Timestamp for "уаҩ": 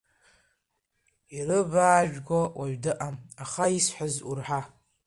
2.57-2.75